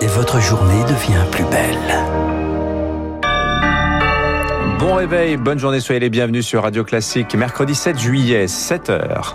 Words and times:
et 0.00 0.06
votre 0.06 0.40
journée 0.40 0.82
devient 0.84 1.24
plus 1.30 1.44
belle. 1.44 1.98
Bon 4.78 4.94
réveil, 4.94 5.36
bonne 5.36 5.58
journée, 5.58 5.80
soyez 5.80 6.00
les 6.00 6.10
bienvenus 6.10 6.46
sur 6.46 6.62
Radio 6.62 6.84
Classique, 6.84 7.34
mercredi 7.34 7.74
7 7.74 7.98
juillet, 7.98 8.46
7h. 8.46 9.34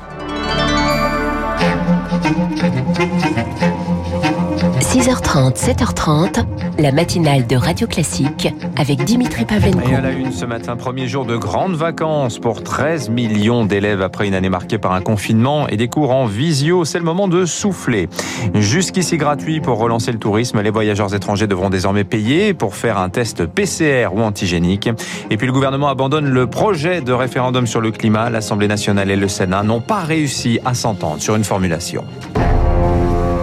6h30, 5.04 5.58
7h30, 5.58 6.46
la 6.80 6.94
matinale 6.94 7.46
de 7.46 7.58
Radio 7.58 7.88
Classique 7.88 8.48
avec 8.78 9.04
Dimitri 9.04 9.44
Pavlenko. 9.44 9.90
Et 9.90 9.96
à 9.96 10.00
la 10.00 10.12
une 10.12 10.32
ce 10.32 10.46
matin, 10.46 10.78
premier 10.78 11.10
jour 11.10 11.26
de 11.26 11.36
grandes 11.36 11.76
vacances 11.76 12.40
pour 12.40 12.64
13 12.64 13.10
millions 13.10 13.66
d'élèves 13.66 14.02
après 14.02 14.30
une 14.30 14.34
année 14.34 14.48
marquée 14.48 14.78
par 14.78 14.94
un 14.94 15.02
confinement 15.02 15.68
et 15.68 15.76
des 15.76 15.90
cours 15.90 16.12
en 16.12 16.26
visio. 16.26 16.86
C'est 16.86 17.00
le 17.00 17.04
moment 17.04 17.28
de 17.28 17.44
souffler. 17.44 18.08
Jusqu'ici 18.54 19.18
gratuit 19.18 19.60
pour 19.60 19.78
relancer 19.78 20.14
le 20.14 20.20
tourisme, 20.20 20.62
les 20.62 20.70
voyageurs 20.70 21.14
étrangers 21.14 21.48
devront 21.48 21.70
désormais 21.70 22.06
payer 22.06 22.54
pour 22.54 22.74
faire 22.74 22.98
un 22.98 23.10
test 23.10 23.46
PCR 23.46 24.08
ou 24.14 24.22
antigénique. 24.22 24.90
Et 25.30 25.36
puis 25.36 25.48
le 25.48 25.52
gouvernement 25.52 25.90
abandonne 25.90 26.30
le 26.30 26.48
projet 26.48 27.02
de 27.02 27.12
référendum 27.12 27.68
sur 27.68 27.82
le 27.82 27.92
climat. 27.92 28.30
L'Assemblée 28.30 28.70
nationale 28.70 29.12
et 29.12 29.18
le 29.18 29.28
Sénat 29.28 29.64
n'ont 29.64 29.82
pas 29.82 30.00
réussi 30.00 30.62
à 30.64 30.74
s'entendre 30.74 31.22
sur 31.22 31.36
une 31.36 31.44
formulation. 31.44 32.06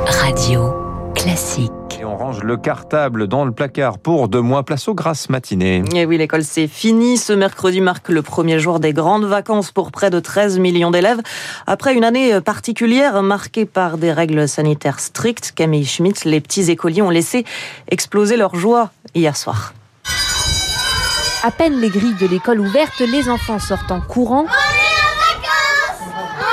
Radio 0.07 0.80
Classique. 1.15 1.71
Et 2.01 2.05
on 2.05 2.17
range 2.17 2.43
le 2.43 2.57
cartable 2.57 3.27
dans 3.27 3.45
le 3.45 3.53
placard 3.53 3.99
pour 3.99 4.29
deux 4.29 4.41
mois. 4.41 4.63
Place 4.63 4.89
aux 4.89 4.95
grasses 4.95 5.29
matinées. 5.29 5.83
Et 5.95 6.07
oui, 6.07 6.19
l'école 6.19 6.45
c'est 6.45 6.67
fini. 6.67 7.17
Ce 7.17 7.33
mercredi 7.33 7.81
marque 7.81 8.09
le 8.09 8.23
premier 8.23 8.59
jour 8.59 8.81
des 8.81 8.93
grandes 8.93 9.25
vacances 9.25 9.71
pour 9.71 9.91
près 9.91 10.11
de 10.11 10.21
13 10.21 10.59
millions 10.59 10.91
d'élèves. 10.91 11.21
Après 11.67 11.95
une 11.95 12.05
année 12.05 12.41
particulière 12.41 13.23
marquée 13.23 13.67
par 13.67 13.99
des 13.99 14.13
règles 14.13 14.49
sanitaires 14.49 15.01
strictes, 15.01 15.53
Camille 15.55 15.87
Schmitt, 15.87 16.25
les 16.25 16.41
petits 16.41 16.71
écoliers 16.71 17.03
ont 17.03 17.11
laissé 17.11 17.45
exploser 17.89 18.37
leur 18.37 18.55
joie 18.55 18.91
hier 19.15 19.37
soir. 19.37 19.75
À 21.43 21.51
peine 21.51 21.81
les 21.81 21.89
grilles 21.89 22.17
de 22.21 22.27
l'école 22.27 22.61
ouvertes, 22.61 23.01
les 23.01 23.29
enfants 23.29 23.59
sortent 23.59 23.91
en 23.91 24.01
courant. 24.01 24.47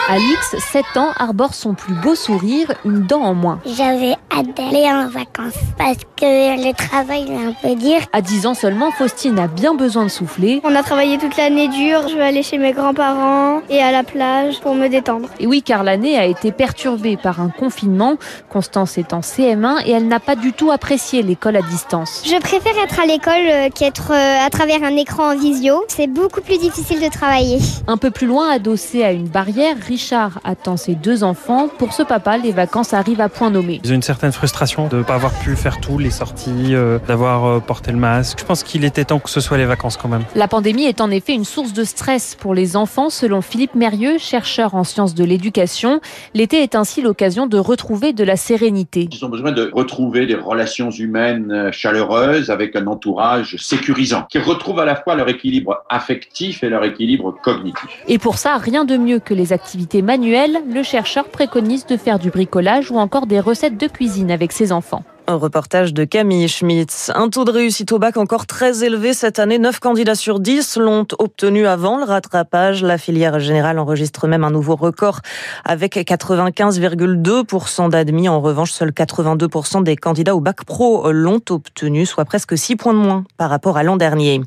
Alix, 0.10 0.56
7 0.58 0.86
ans, 0.96 1.12
arbore 1.18 1.54
son 1.54 1.74
plus 1.74 1.94
beau 1.94 2.16
sourire, 2.16 2.72
une 2.86 3.02
dent 3.02 3.24
en 3.24 3.34
moins. 3.34 3.60
J'avais 3.66 4.14
hâte 4.32 4.56
d'aller 4.56 4.86
en 4.90 5.10
vacances 5.10 5.60
parce 5.78 5.98
que 6.16 6.66
le 6.66 6.74
travail 6.74 7.30
est 7.30 7.36
un 7.36 7.52
peu 7.52 7.76
dur. 7.76 8.00
À 8.14 8.22
10 8.22 8.48
ans 8.48 8.54
seulement, 8.54 8.90
Faustine 8.92 9.38
a 9.38 9.48
bien 9.48 9.76
besoin 9.76 10.06
de 10.06 10.10
souffler. 10.10 10.62
On 10.64 10.74
a 10.76 10.82
travaillé 10.82 11.18
toute 11.18 11.36
l'année 11.36 11.68
dure. 11.68 12.08
Je 12.08 12.16
vais 12.16 12.24
aller 12.24 12.42
chez 12.42 12.58
mes 12.58 12.72
grands-parents 12.72 13.62
et 13.70 13.82
à 13.82 13.92
la 13.92 14.04
plage 14.04 14.62
pour 14.62 14.76
me 14.76 14.88
détendre. 14.88 15.28
Et 15.42 15.46
oui, 15.46 15.62
car 15.62 15.84
l'année 15.84 16.18
a 16.18 16.26
été 16.26 16.54
perturbée 16.54 17.18
par 17.18 17.42
un 17.42 17.50
confinement. 17.50 18.16
Constance 18.50 18.98
est 18.98 19.12
en 19.12 19.20
CM1 19.20 19.86
et 19.88 19.92
elle 19.92 20.08
n'a 20.08 20.22
pas 20.22 20.38
du 20.38 20.54
tout 20.54 20.72
apprécié 20.72 21.22
l'école 21.22 21.58
à 21.58 21.62
distance. 21.62 22.24
Je 22.26 22.40
préfère 22.40 22.78
être 22.82 22.98
à 23.02 23.06
l'école 23.06 23.72
qu'être 23.76 24.14
à 24.14 24.50
travers 24.50 24.84
un 24.84 24.96
écran 24.96 25.34
en 25.34 25.38
visio. 25.38 25.84
C'est 25.90 26.08
beaucoup 26.08 26.40
plus 26.40 26.60
difficile 26.60 27.02
de 27.02 27.10
travailler. 27.10 27.60
Un 27.88 27.98
peu 27.98 28.10
plus 28.10 28.28
loin, 28.28 28.50
adossé 28.50 29.04
à 29.04 29.12
une 29.12 29.28
barrière, 29.28 29.76
Richard 29.98 30.42
attend 30.44 30.78
ses 30.78 30.94
deux 30.94 31.24
enfants. 31.24 31.70
Pour 31.70 31.92
ce 31.92 32.04
papa, 32.04 32.38
les 32.38 32.52
vacances 32.52 32.94
arrivent 32.94 33.20
à 33.20 33.30
point 33.30 33.50
nommé. 33.50 33.82
Ils 33.84 33.92
ont 33.92 33.96
une 33.96 34.04
certaine 34.04 34.32
frustration 34.32 34.88
de 34.88 34.98
ne 34.98 35.02
pas 35.02 35.16
avoir 35.16 35.34
pu 35.40 35.56
faire 35.56 35.82
tout, 35.82 35.98
les 35.98 36.12
sorties, 36.12 36.76
euh, 36.76 37.00
d'avoir 37.08 37.46
euh, 37.46 37.60
porté 37.60 37.92
le 37.92 37.98
masque. 37.98 38.38
Je 38.40 38.46
pense 38.46 38.62
qu'il 38.62 38.86
était 38.86 39.06
temps 39.06 39.18
que 39.18 39.32
ce 39.32 39.42
soit 39.42 39.58
les 39.58 39.66
vacances 39.66 39.98
quand 39.98 40.08
même. 40.08 40.22
La 40.36 40.48
pandémie 40.48 40.84
est 40.84 41.02
en 41.02 41.10
effet 41.10 41.34
une 41.34 41.46
source 41.46 41.74
de 41.74 41.84
stress 41.84 42.36
pour 42.36 42.54
les 42.54 42.78
enfants, 42.78 43.10
selon 43.10 43.42
Philippe 43.42 43.74
Mérieux, 43.74 44.20
chercheur 44.20 44.76
en 44.76 44.84
sciences 44.84 45.16
de 45.16 45.24
l'éducation. 45.24 46.00
L'été 46.36 46.62
est 46.62 46.76
ainsi 46.76 47.02
l'occasion 47.02 47.48
de 47.48 47.58
retrouver 47.58 48.14
de 48.14 48.24
la 48.24 48.36
sérénité. 48.36 49.10
Ils 49.12 49.26
ont 49.26 49.30
besoin 49.30 49.52
de 49.52 49.72
retrouver 49.74 50.28
des 50.28 50.36
relations 50.36 50.92
humaines 50.92 51.52
euh, 51.52 51.72
chaleureuses 51.72 52.52
avec 52.52 52.76
un 52.76 52.86
entourage 52.86 53.56
sécurisant, 53.58 54.28
qui 54.30 54.38
retrouvent 54.38 54.80
à 54.80 54.86
la 54.86 54.96
fois 54.96 55.16
leur 55.16 55.28
équilibre 55.28 55.84
affectif 55.90 56.64
et 56.64 56.70
leur 56.70 56.84
équilibre 56.84 57.36
cognitif. 57.42 57.90
Et 58.08 58.20
pour 58.20 58.38
ça, 58.38 58.58
rien 58.58 58.86
de 58.86 58.96
mieux 58.96 59.18
que 59.18 59.34
les 59.34 59.54
activités 59.54 59.87
manuelles 59.96 60.60
le 60.72 60.84
chercheur 60.84 61.26
préconise 61.30 61.86
de 61.86 61.98
faire 61.98 62.20
du 62.20 62.30
bricolage 62.30 62.92
ou 62.92 62.98
encore 62.98 63.28
des 63.28 63.40
recettes 63.40 63.78
de 63.78 63.88
cuisine 63.88 64.32
avec 64.32 64.52
ses 64.52 64.72
enfants. 64.72 65.04
Un 65.30 65.36
reportage 65.36 65.94
de 65.94 66.06
Camille 66.06 66.48
Schmitz. 66.48 67.12
Un 67.14 67.28
taux 67.28 67.44
de 67.44 67.52
réussite 67.52 67.92
au 67.92 68.00
bac 68.00 68.16
encore 68.16 68.46
très 68.46 68.86
élevé 68.86 69.14
cette 69.14 69.40
année. 69.40 69.60
9 69.60 69.82
candidats 69.82 70.16
sur 70.16 70.40
10 70.40 70.78
l'ont 70.78 71.06
obtenu 71.20 71.68
avant 71.68 71.98
le 71.98 72.06
rattrapage. 72.06 72.82
La 72.82 72.98
filière 72.98 73.38
générale 73.42 73.78
enregistre 73.78 74.26
même 74.30 74.46
un 74.46 74.52
nouveau 74.52 74.78
record 74.78 75.20
avec 75.66 75.98
95,2% 75.98 77.90
d'admis. 77.90 78.30
En 78.30 78.40
revanche, 78.40 78.72
seuls 78.72 78.92
82% 78.92 79.84
des 79.84 79.98
candidats 79.98 80.34
au 80.34 80.40
bac 80.40 80.64
pro 80.64 81.12
l'ont 81.12 81.42
obtenu, 81.50 82.06
soit 82.06 82.24
presque 82.24 82.58
6 82.58 82.78
points 82.78 82.94
de 82.94 83.00
moins 83.00 83.26
par 83.36 83.50
rapport 83.50 83.76
à 83.76 83.84
l'an 83.84 83.98
dernier. 83.98 84.42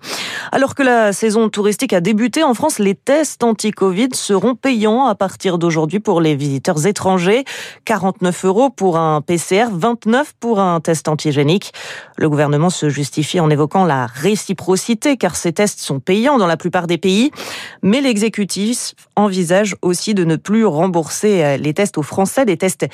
Alors 0.53 0.75
que 0.75 0.83
la 0.83 1.12
saison 1.12 1.49
touristique 1.49 1.93
a 1.93 2.01
débuté 2.01 2.43
en 2.43 2.55
France, 2.55 2.78
les 2.78 2.95
tests 2.95 3.43
anti-Covid 3.45 4.09
seront 4.15 4.55
payants 4.55 5.06
à 5.06 5.15
partir 5.15 5.59
d'aujourd'hui 5.59 6.01
pour 6.01 6.21
les 6.21 6.34
visiteurs 6.34 6.87
étrangers. 6.87 7.45
49 7.84 8.45
euros 8.45 8.71
pour 8.71 8.99
un 8.99 9.21
PCR, 9.21 9.67
29 9.71 10.34
pour 10.41 10.61
un 10.61 10.81
test 10.81 11.09
antigénique. 11.09 11.73
Le 12.17 12.28
gouvernement 12.28 12.71
se 12.71 12.89
justifie 12.89 13.41
en 13.41 13.51
évoquant 13.51 13.84
la 13.84 14.06
réciprocité 14.06 15.17
car 15.17 15.37
ces 15.37 15.53
tests 15.53 15.81
sont 15.81 16.01
payants 16.01 16.39
dans 16.39 16.47
la 16.47 16.57
plupart 16.57 16.87
des 16.87 16.99
pays. 16.99 17.31
Mais 17.83 18.01
l'exécutif 18.01 18.95
envisage 19.17 19.77
aussi 19.83 20.15
de 20.15 20.25
ne 20.25 20.37
plus 20.37 20.65
rembourser 20.65 21.45
euh, 21.45 21.57
les 21.57 21.75
tests 21.75 21.99
aux 21.99 22.03
Français, 22.03 22.45
des 22.45 22.57
tests 22.57 22.87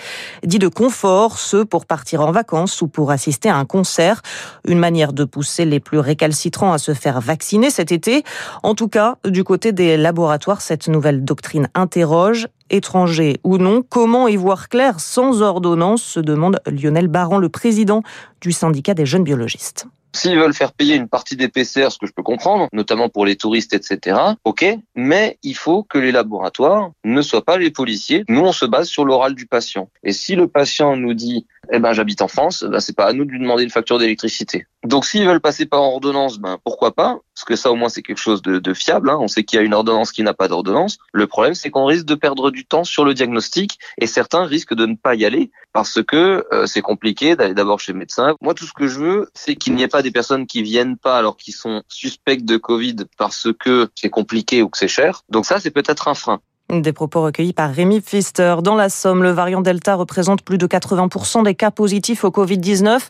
dits 0.43 0.59
de 0.59 0.69
confort, 0.69 1.39
ceux 1.39 1.65
pour 1.65 1.87
partir 1.87 2.21
en 2.21 2.33
vacances 2.33 2.83
ou 2.83 2.89
pour 2.89 3.11
assister 3.11 3.49
à 3.49 3.57
un 3.57 3.65
concert. 3.65 4.23
Une 4.67 4.79
manière 4.79 5.13
de 5.13 5.25
pousser 5.25 5.65
les 5.65 5.81
plus 5.81 5.99
récalcitrants 5.99 6.73
à 6.73 6.79
se 6.79 6.93
faire 6.93 7.21
vacciner 7.21 7.36
cet 7.71 7.93
été. 7.93 8.23
En 8.63 8.75
tout 8.75 8.89
cas, 8.89 9.17
du 9.25 9.45
côté 9.45 9.73
des 9.73 9.97
laboratoires, 9.97 10.61
cette 10.61 10.89
nouvelle 10.89 11.25
doctrine 11.25 11.69
interroge 11.75 12.49
étrangers 12.71 13.39
ou 13.45 13.59
non. 13.59 13.83
Comment 13.89 14.29
y 14.29 14.37
voir 14.37 14.69
clair 14.69 15.01
sans 15.01 15.43
ordonnance 15.43 16.03
se 16.03 16.21
demande 16.21 16.61
Lionel 16.67 17.09
Baran, 17.09 17.39
le 17.39 17.49
président 17.49 18.03
du 18.41 18.53
syndicat 18.53 18.95
des 18.95 19.07
jeunes 19.07 19.25
biologistes. 19.25 19.87
S'ils 20.17 20.39
veulent 20.39 20.55
faire 20.55 20.73
payer 20.73 20.95
une 20.95 21.09
partie 21.09 21.37
des 21.37 21.49
PCR, 21.49 21.91
ce 21.91 21.99
que 21.99 22.07
je 22.07 22.13
peux 22.13 22.23
comprendre, 22.23 22.69
notamment 22.73 23.11
pour 23.11 23.27
les 23.27 23.37
touristes, 23.37 23.75
etc., 23.75 24.17
ok, 24.45 24.65
mais 24.95 25.37
il 25.43 25.55
faut 25.55 25.83
que 25.83 25.99
les 25.99 26.11
laboratoires 26.11 26.91
ne 27.05 27.21
soient 27.21 27.45
pas 27.45 27.59
les 27.59 27.71
policiers. 27.71 28.25
Nous, 28.31 28.41
on 28.41 28.53
se 28.53 28.65
base 28.65 28.89
sur 28.89 29.05
l'oral 29.05 29.35
du 29.35 29.45
patient. 29.47 29.91
Et 30.03 30.13
si 30.13 30.35
le 30.35 30.49
patient 30.49 30.97
nous 30.97 31.13
dit 31.13 31.47
eh 31.73 31.79
ben 31.79 31.93
j'habite 31.93 32.23
en 32.23 32.29
France, 32.29 32.65
ben, 32.65 32.81
c'est 32.81 32.97
pas 32.97 33.07
à 33.07 33.13
nous 33.13 33.25
de 33.25 33.31
lui 33.31 33.39
demander 33.39 33.65
une 33.65 33.71
facture 33.71 33.99
d'électricité. 33.99 34.67
Donc 34.85 35.05
s'ils 35.05 35.27
veulent 35.27 35.41
passer 35.41 35.67
par 35.67 35.83
ordonnance, 35.83 36.39
ben 36.39 36.59
pourquoi 36.65 36.95
pas? 36.95 37.19
Parce 37.35 37.45
que 37.45 37.57
ça 37.57 37.71
au 37.71 37.77
moins 37.77 37.89
c'est 37.89 38.03
quelque 38.03 38.21
chose 38.21 38.43
de, 38.43 38.59
de 38.59 38.75
fiable. 38.75 39.11
Hein. 39.11 39.19
On 39.21 39.29
sait 39.29 39.45
qu'il 39.45 39.59
y 39.59 39.63
a 39.63 39.65
une 39.65 39.75
ordonnance 39.75 40.13
qui 40.13 40.23
n'a 40.23 40.35
pas 40.35 40.49
d'ordonnance. 40.49 40.99
Le 41.13 41.27
problème 41.27 41.55
c'est 41.55 41.71
qu'on 41.71 41.87
risque 41.87 42.07
de 42.07 42.15
perdre 42.15 42.51
du 42.51 42.65
temps 42.65 42.85
sur 42.85 43.05
le 43.05 43.15
diagnostic 43.15 43.79
et 43.99 44.07
certains 44.07 44.45
risquent 44.45 44.75
de 44.75 44.87
ne 44.87 44.95
pas 44.95 45.15
y 45.15 45.25
aller 45.25 45.51
parce 45.73 46.03
que 46.03 46.47
euh, 46.53 46.67
c'est 46.67 46.83
compliqué 46.83 47.37
d'aller 47.37 47.55
d'abord 47.55 47.81
chez 47.81 47.93
le 47.93 47.99
médecin. 47.99 48.37
Moi 48.41 48.55
tout 48.55 48.67
ce 48.67 48.73
que 48.73 48.87
je 48.87 48.99
veux 48.99 49.31
c'est 49.35 49.57
qu'il 49.57 49.75
n'y 49.75 49.83
ait 49.83 49.89
pas 49.89 50.03
des 50.03 50.11
personnes 50.11 50.47
qui 50.47 50.63
viennent 50.63 50.97
pas 50.97 51.19
alors 51.19 51.37
qu'ils 51.37 51.55
sont 51.55 51.83
suspects 51.89 52.45
de 52.45 52.57
Covid 52.57 52.97
parce 53.19 53.49
que 53.59 53.89
c'est 53.95 54.11
compliqué 54.11 54.63
ou 54.63 54.69
que 54.69 54.79
c'est 54.79 54.89
cher. 54.89 55.23
Donc 55.29 55.47
ça 55.47 55.61
c'est 55.61 55.71
peut-être 55.71 56.09
un 56.09 56.15
frein. 56.15 56.41
Des 56.69 56.93
propos 56.93 57.23
recueillis 57.23 57.53
par 57.53 57.71
Rémi 57.71 58.01
Pfister. 58.01 58.57
Dans 58.61 58.75
la 58.75 58.89
Somme, 58.89 59.23
le 59.23 59.31
variant 59.31 59.61
Delta 59.61 59.95
représente 59.95 60.43
plus 60.43 60.59
de 60.59 60.67
80% 60.67 61.45
des 61.45 61.55
cas 61.55 61.71
positifs 61.71 62.25
au 62.25 62.31
Covid-19. 62.31 63.03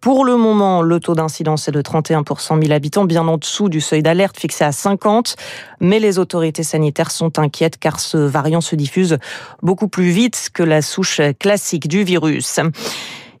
Pour 0.00 0.24
le 0.24 0.36
moment, 0.36 0.82
le 0.82 0.98
taux 0.98 1.14
d'incidence 1.14 1.68
est 1.68 1.72
de 1.72 1.80
31 1.80 2.24
pour 2.24 2.40
100 2.40 2.60
000 2.62 2.72
habitants, 2.72 3.04
bien 3.04 3.28
en 3.28 3.36
dessous 3.36 3.68
du 3.68 3.80
seuil 3.80 4.02
d'alerte 4.02 4.40
fixé 4.40 4.64
à 4.64 4.72
50. 4.72 5.36
Mais 5.78 6.00
les 6.00 6.18
autorités 6.18 6.64
sanitaires 6.64 7.12
sont 7.12 7.38
inquiètes 7.38 7.78
car 7.78 8.00
ce 8.00 8.18
variant 8.18 8.60
se 8.60 8.74
diffuse 8.74 9.18
beaucoup 9.62 9.86
plus 9.86 10.10
vite 10.10 10.48
que 10.52 10.64
la 10.64 10.82
souche 10.82 11.20
classique 11.38 11.86
du 11.86 12.02
virus. 12.02 12.58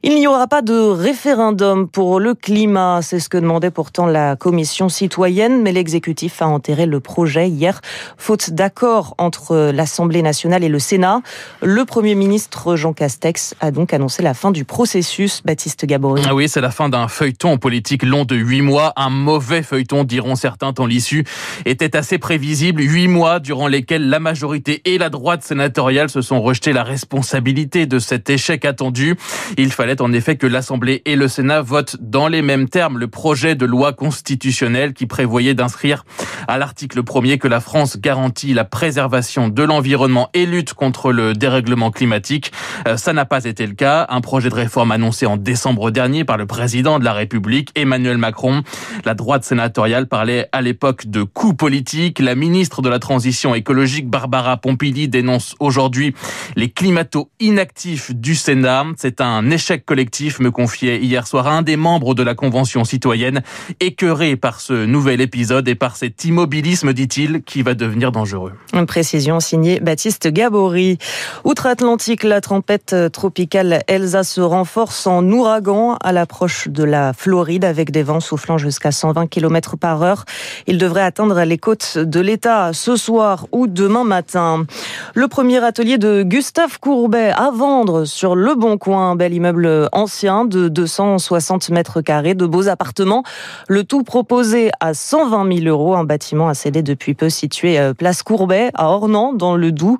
Il 0.08 0.14
n'y 0.14 0.28
aura 0.28 0.46
pas 0.46 0.62
de 0.62 0.72
référendum 0.72 1.88
pour 1.88 2.20
le 2.20 2.34
climat, 2.34 3.00
c'est 3.02 3.18
ce 3.18 3.28
que 3.28 3.38
demandait 3.38 3.72
pourtant 3.72 4.06
la 4.06 4.36
commission 4.36 4.88
citoyenne, 4.88 5.62
mais 5.62 5.72
l'exécutif 5.72 6.40
a 6.42 6.46
enterré 6.46 6.86
le 6.86 7.00
projet 7.00 7.48
hier, 7.48 7.80
faute 8.16 8.50
d'accord 8.50 9.16
entre 9.18 9.72
l'Assemblée 9.74 10.22
nationale 10.22 10.62
et 10.62 10.68
le 10.68 10.78
Sénat. 10.78 11.22
Le 11.60 11.84
Premier 11.84 12.14
ministre 12.14 12.76
Jean 12.76 12.92
Castex 12.92 13.56
a 13.58 13.72
donc 13.72 13.92
annoncé 13.92 14.22
la 14.22 14.32
fin 14.32 14.52
du 14.52 14.64
processus, 14.64 15.42
Baptiste 15.44 15.84
Gabory. 15.86 16.22
Ah 16.24 16.36
oui, 16.36 16.48
c'est 16.48 16.60
la 16.60 16.70
fin 16.70 16.88
d'un 16.88 17.08
feuilleton 17.08 17.58
politique 17.58 18.04
long 18.04 18.24
de 18.24 18.36
huit 18.36 18.62
mois, 18.62 18.92
un 18.94 19.10
mauvais 19.10 19.64
feuilleton 19.64 20.04
diront 20.04 20.36
certains, 20.36 20.72
tant 20.72 20.86
l'issue 20.86 21.24
était 21.64 21.96
assez 21.96 22.18
prévisible. 22.18 22.80
Huit 22.80 23.08
mois 23.08 23.40
durant 23.40 23.66
lesquels 23.66 24.08
la 24.08 24.20
majorité 24.20 24.82
et 24.84 24.98
la 24.98 25.10
droite 25.10 25.42
sénatoriale 25.42 26.10
se 26.10 26.22
sont 26.22 26.40
rejetés 26.40 26.72
la 26.72 26.84
responsabilité 26.84 27.86
de 27.86 27.98
cet 27.98 28.30
échec 28.30 28.64
attendu. 28.64 29.16
Il 29.58 29.72
fallait 29.72 29.95
en 30.00 30.12
effet 30.12 30.36
que 30.36 30.46
l'Assemblée 30.46 31.02
et 31.04 31.16
le 31.16 31.28
Sénat 31.28 31.60
votent 31.62 31.96
dans 32.00 32.28
les 32.28 32.42
mêmes 32.42 32.68
termes 32.68 32.98
le 32.98 33.08
projet 33.08 33.54
de 33.54 33.64
loi 33.64 33.92
constitutionnelle 33.92 34.94
qui 34.94 35.06
prévoyait 35.06 35.54
d'inscrire 35.54 36.04
à 36.48 36.58
l'article 36.58 37.02
1er 37.02 37.38
que 37.38 37.48
la 37.48 37.60
France 37.60 37.98
garantit 37.98 38.54
la 38.54 38.64
préservation 38.64 39.48
de 39.48 39.62
l'environnement 39.62 40.28
et 40.34 40.46
lutte 40.46 40.74
contre 40.74 41.12
le 41.12 41.32
dérèglement 41.32 41.90
climatique. 41.90 42.52
Euh, 42.86 42.96
ça 42.96 43.12
n'a 43.12 43.24
pas 43.24 43.44
été 43.44 43.66
le 43.66 43.74
cas. 43.74 44.06
Un 44.08 44.20
projet 44.20 44.48
de 44.48 44.54
réforme 44.54 44.92
annoncé 44.92 45.26
en 45.26 45.36
décembre 45.36 45.90
dernier 45.90 46.24
par 46.24 46.36
le 46.36 46.46
président 46.46 46.98
de 46.98 47.04
la 47.04 47.12
République, 47.12 47.70
Emmanuel 47.74 48.18
Macron. 48.18 48.62
La 49.04 49.14
droite 49.14 49.44
sénatoriale 49.44 50.06
parlait 50.06 50.48
à 50.52 50.62
l'époque 50.62 51.06
de 51.06 51.22
coup 51.22 51.54
politique. 51.54 52.18
La 52.18 52.34
ministre 52.34 52.82
de 52.82 52.88
la 52.88 52.98
Transition 52.98 53.54
écologique, 53.54 54.08
Barbara 54.08 54.56
Pompili, 54.56 55.08
dénonce 55.08 55.54
aujourd'hui 55.60 56.14
les 56.56 56.70
climato 56.70 57.30
inactifs 57.40 58.14
du 58.14 58.34
Sénat. 58.34 58.84
C'est 58.96 59.20
un 59.20 59.50
échec 59.50 59.85
collectif, 59.86 60.40
me 60.40 60.50
confiait 60.50 60.98
hier 60.98 61.26
soir 61.26 61.46
un 61.46 61.62
des 61.62 61.76
membres 61.76 62.14
de 62.14 62.22
la 62.22 62.34
Convention 62.34 62.84
citoyenne, 62.84 63.42
écœuré 63.80 64.36
par 64.36 64.60
ce 64.60 64.84
nouvel 64.84 65.20
épisode 65.20 65.66
et 65.68 65.74
par 65.74 65.96
cet 65.96 66.24
immobilisme, 66.24 66.92
dit-il, 66.92 67.42
qui 67.42 67.62
va 67.62 67.74
devenir 67.74 68.12
dangereux. 68.12 68.52
Une 68.74 68.86
précision 68.86 69.40
signée 69.40 69.80
Baptiste 69.80 70.28
Gabory. 70.28 70.98
Outre-Atlantique, 71.44 72.24
la 72.24 72.40
tempête 72.40 72.94
tropicale 73.12 73.82
Elsa 73.86 74.24
se 74.24 74.40
renforce 74.40 75.06
en 75.06 75.24
ouragan 75.30 75.96
à 76.02 76.12
l'approche 76.12 76.68
de 76.68 76.84
la 76.84 77.12
Floride 77.12 77.64
avec 77.64 77.90
des 77.90 78.02
vents 78.02 78.20
soufflant 78.20 78.58
jusqu'à 78.58 78.90
120 78.90 79.28
km 79.28 79.76
par 79.76 80.02
heure. 80.02 80.24
Il 80.66 80.78
devrait 80.78 81.02
atteindre 81.02 81.40
les 81.42 81.58
côtes 81.58 81.98
de 81.98 82.20
l'État 82.20 82.72
ce 82.72 82.96
soir 82.96 83.46
ou 83.52 83.66
demain 83.66 84.04
matin. 84.04 84.66
Le 85.14 85.28
premier 85.28 85.62
atelier 85.62 85.98
de 85.98 86.22
Gustave 86.22 86.80
Courbet 86.80 87.30
à 87.30 87.50
vendre 87.50 88.04
sur 88.04 88.34
Le 88.34 88.54
Bon 88.54 88.78
Coin, 88.78 89.14
bel 89.16 89.32
immeuble 89.32 89.65
ancien 89.92 90.44
de 90.44 90.68
260 90.68 91.70
mètres 91.70 92.00
carrés, 92.00 92.34
de 92.34 92.46
beaux 92.46 92.68
appartements. 92.68 93.22
Le 93.68 93.84
tout 93.84 94.02
proposé 94.02 94.70
à 94.80 94.94
120 94.94 95.60
000 95.60 95.66
euros, 95.66 95.94
un 95.94 96.04
bâtiment 96.04 96.48
à 96.48 96.54
céder 96.54 96.82
depuis 96.82 97.14
peu 97.14 97.30
situé 97.30 97.78
euh, 97.78 97.94
place 97.94 98.22
Courbet 98.22 98.70
à 98.74 98.88
Ornans 98.88 99.32
dans 99.32 99.56
le 99.56 99.72
Doubs. 99.72 99.98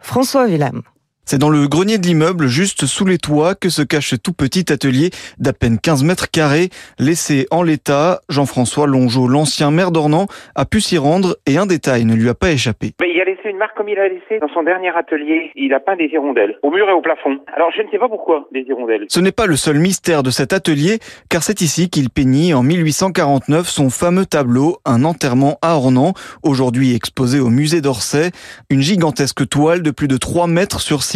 François 0.00 0.46
Villam. 0.46 0.82
C'est 1.28 1.38
dans 1.38 1.50
le 1.50 1.66
grenier 1.66 1.98
de 1.98 2.06
l'immeuble, 2.06 2.46
juste 2.46 2.86
sous 2.86 3.04
les 3.04 3.18
toits, 3.18 3.56
que 3.56 3.68
se 3.68 3.82
cache 3.82 4.10
ce 4.10 4.14
tout 4.14 4.32
petit 4.32 4.72
atelier 4.72 5.10
d'à 5.38 5.52
peine 5.52 5.76
15 5.76 6.04
mètres 6.04 6.30
carrés. 6.30 6.68
Laissé 7.00 7.48
en 7.50 7.64
l'état, 7.64 8.20
Jean-François 8.28 8.86
Longeau, 8.86 9.26
l'ancien 9.26 9.72
maire 9.72 9.90
d'Ornans, 9.90 10.28
a 10.54 10.64
pu 10.66 10.80
s'y 10.80 10.98
rendre 10.98 11.34
et 11.44 11.58
un 11.58 11.66
détail 11.66 12.04
ne 12.04 12.14
lui 12.14 12.28
a 12.28 12.34
pas 12.34 12.52
échappé. 12.52 12.92
Mais 13.00 13.10
il 13.12 13.20
a 13.20 13.24
laissé 13.24 13.48
une 13.50 13.56
marque 13.56 13.76
comme 13.76 13.88
il 13.88 13.98
a 13.98 14.06
laissé 14.06 14.38
dans 14.40 14.46
son 14.54 14.62
dernier 14.62 14.96
atelier. 14.96 15.50
Il 15.56 15.74
a 15.74 15.80
peint 15.80 15.96
des 15.96 16.04
hirondelles, 16.04 16.60
au 16.62 16.70
mur 16.70 16.88
et 16.88 16.92
au 16.92 17.00
plafond. 17.00 17.40
Alors 17.56 17.72
je 17.76 17.82
ne 17.82 17.90
sais 17.90 17.98
pas 17.98 18.08
pourquoi 18.08 18.46
des 18.52 18.60
hirondelles. 18.60 19.06
Ce 19.08 19.18
n'est 19.18 19.32
pas 19.32 19.46
le 19.46 19.56
seul 19.56 19.80
mystère 19.80 20.22
de 20.22 20.30
cet 20.30 20.52
atelier, 20.52 21.00
car 21.28 21.42
c'est 21.42 21.60
ici 21.60 21.90
qu'il 21.90 22.08
peignit 22.08 22.54
en 22.54 22.62
1849 22.62 23.66
son 23.66 23.90
fameux 23.90 24.26
tableau 24.26 24.76
Un 24.84 25.02
enterrement 25.02 25.58
à 25.60 25.74
Ornans, 25.74 26.12
aujourd'hui 26.44 26.94
exposé 26.94 27.40
au 27.40 27.48
musée 27.50 27.80
d'Orsay. 27.80 28.30
Une 28.70 28.80
gigantesque 28.80 29.48
toile 29.48 29.82
de 29.82 29.90
plus 29.90 30.06
de 30.06 30.18
3 30.18 30.46
mètres 30.46 30.80
sur 30.80 31.02
6 31.02 31.15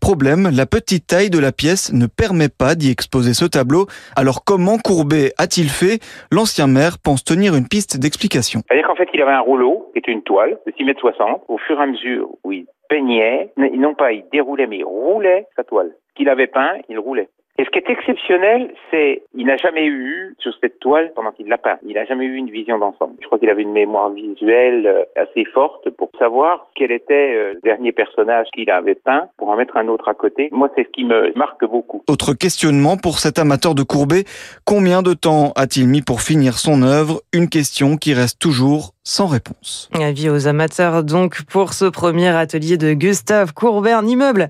Problème, 0.00 0.48
la 0.52 0.66
petite 0.66 1.06
taille 1.06 1.30
de 1.30 1.38
la 1.38 1.52
pièce 1.52 1.92
ne 1.92 2.06
permet 2.06 2.48
pas 2.48 2.74
d'y 2.74 2.90
exposer 2.90 3.34
ce 3.34 3.44
tableau. 3.44 3.86
Alors 4.16 4.44
comment 4.44 4.78
Courbet 4.78 5.32
a-t-il 5.38 5.68
fait? 5.68 6.00
L'ancien 6.32 6.66
maire 6.66 6.98
pense 7.02 7.22
tenir 7.24 7.54
une 7.54 7.68
piste 7.68 7.98
d'explication. 7.98 8.62
C'est-à-dire 8.66 8.86
qu'en 8.86 8.96
fait, 8.96 9.08
il 9.14 9.22
avait 9.22 9.32
un 9.32 9.40
rouleau, 9.40 9.90
qui 9.92 10.00
était 10.00 10.12
une 10.12 10.22
toile 10.22 10.58
de 10.66 10.72
6 10.76 10.84
mètres 10.84 11.00
60. 11.00 11.42
Au 11.48 11.58
fur 11.58 11.78
et 11.78 11.82
à 11.82 11.86
mesure 11.86 12.28
où 12.44 12.52
il 12.52 12.66
peignait, 12.88 13.52
non 13.56 13.94
pas 13.94 14.12
il 14.12 14.24
déroulait, 14.32 14.66
mais 14.66 14.78
il 14.78 14.84
roulait 14.84 15.46
sa 15.56 15.64
toile. 15.64 15.92
Qu'il 16.14 16.28
avait 16.28 16.46
peint, 16.46 16.72
il 16.88 16.98
roulait. 16.98 17.28
Et 17.58 17.64
ce 17.64 17.70
qui 17.70 17.78
est 17.78 17.90
exceptionnel, 17.90 18.74
c'est 18.90 19.22
il 19.34 19.46
n'a 19.46 19.56
jamais 19.56 19.86
eu 19.86 20.34
sur 20.38 20.52
cette 20.60 20.78
toile 20.78 21.12
pendant 21.14 21.32
qu'il 21.32 21.48
l'a 21.48 21.56
peint, 21.58 21.78
il 21.86 21.94
n'a 21.94 22.04
jamais 22.04 22.26
eu 22.26 22.36
une 22.36 22.50
vision 22.50 22.78
d'ensemble. 22.78 23.14
Je 23.20 23.26
crois 23.26 23.38
qu'il 23.38 23.48
avait 23.48 23.62
une 23.62 23.72
mémoire 23.72 24.10
visuelle 24.10 24.86
euh, 24.86 25.04
assez 25.16 25.44
forte 25.46 25.88
pour 25.90 26.10
savoir 26.18 26.68
quel 26.74 26.92
était 26.92 27.34
euh, 27.34 27.54
le 27.54 27.60
dernier 27.60 27.92
personnage 27.92 28.48
qu'il 28.54 28.70
avait 28.70 28.94
peint 28.94 29.28
pour 29.38 29.48
en 29.48 29.56
mettre 29.56 29.76
un 29.76 29.88
autre 29.88 30.08
à 30.08 30.14
côté. 30.14 30.48
Moi, 30.52 30.70
c'est 30.76 30.84
ce 30.84 30.90
qui 30.90 31.04
me 31.04 31.32
marque 31.34 31.64
beaucoup. 31.64 32.02
Autre 32.08 32.34
questionnement 32.34 32.96
pour 32.96 33.18
cet 33.18 33.38
amateur 33.38 33.74
de 33.74 33.82
Courbet, 33.82 34.24
combien 34.66 35.02
de 35.02 35.14
temps 35.14 35.52
a-t-il 35.56 35.88
mis 35.88 36.02
pour 36.02 36.20
finir 36.20 36.58
son 36.58 36.82
œuvre? 36.82 37.22
Une 37.32 37.48
question 37.48 37.96
qui 37.96 38.12
reste 38.12 38.38
toujours 38.38 38.95
sans 39.06 39.28
réponse. 39.28 39.88
Avis 39.94 40.28
aux 40.28 40.48
amateurs 40.48 41.04
donc 41.04 41.42
pour 41.44 41.74
ce 41.74 41.84
premier 41.84 42.28
atelier 42.28 42.76
de 42.76 42.92
Gustave 42.92 43.54
Courbet, 43.54 43.92
un 43.92 44.04
immeuble 44.04 44.48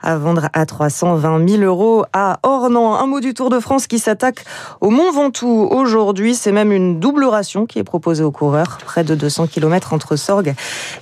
à 0.00 0.16
vendre 0.16 0.48
à 0.54 0.64
320 0.64 1.46
000 1.46 1.62
euros 1.62 2.06
à 2.14 2.38
Ornans. 2.42 2.96
Un 2.96 3.06
mot 3.06 3.20
du 3.20 3.34
Tour 3.34 3.50
de 3.50 3.60
France 3.60 3.86
qui 3.86 3.98
s'attaque 3.98 4.46
au 4.80 4.88
Mont 4.88 5.12
Ventoux 5.12 5.68
aujourd'hui. 5.70 6.34
C'est 6.34 6.52
même 6.52 6.72
une 6.72 6.98
double 6.98 7.24
ration 7.26 7.66
qui 7.66 7.78
est 7.78 7.84
proposée 7.84 8.24
aux 8.24 8.30
coureurs. 8.30 8.78
Près 8.82 9.04
de 9.04 9.14
200 9.14 9.46
km 9.46 9.92
entre 9.92 10.16
Sorgue 10.16 10.54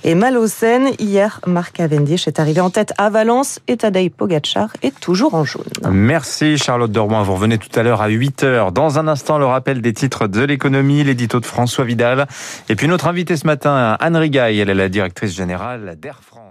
et 0.03 0.13
Malocène. 0.13 0.89
Hier, 0.99 1.39
Marc 1.47 1.77
Cavendish 1.77 2.27
est 2.27 2.41
arrivé 2.41 2.59
en 2.59 2.69
tête 2.69 2.93
à 2.97 3.09
Valence 3.09 3.59
et 3.69 3.77
Tadej 3.77 4.09
Pogacar 4.09 4.67
est 4.83 4.99
toujours 4.99 5.33
en 5.33 5.45
jaune. 5.45 5.63
Merci 5.89 6.57
Charlotte 6.57 6.91
Dormoin. 6.91 7.23
Vous 7.23 7.35
revenez 7.35 7.57
tout 7.57 7.79
à 7.79 7.83
l'heure 7.83 8.01
à 8.01 8.09
8 8.09 8.43
h 8.43 8.73
Dans 8.73 8.99
un 8.99 9.07
instant, 9.07 9.37
le 9.37 9.45
rappel 9.45 9.81
des 9.81 9.93
titres 9.93 10.27
de 10.27 10.41
l'économie, 10.41 11.05
l'édito 11.05 11.39
de 11.39 11.45
François 11.45 11.85
Vidal. 11.85 12.27
Et 12.67 12.75
puis 12.75 12.89
notre 12.97 13.09
invitée 13.09 13.37
ce 13.37 13.45
matin, 13.45 13.95
Anne 13.99 14.15
Rigaille, 14.15 14.57
elle 14.57 14.71
est 14.71 14.73
la 14.73 14.89
directrice 14.89 15.35
générale 15.35 15.97
d'Air 15.99 16.23
France. 16.23 16.46